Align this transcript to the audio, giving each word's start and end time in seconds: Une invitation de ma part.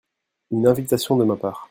Une 0.49 0.65
invitation 0.65 1.15
de 1.15 1.23
ma 1.23 1.35
part. 1.37 1.59